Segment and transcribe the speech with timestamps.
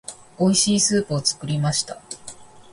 [0.39, 2.01] 美味しいスープを作りました。